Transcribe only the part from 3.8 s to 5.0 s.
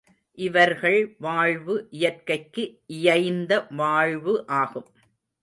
வாழ்வு ஆகும்.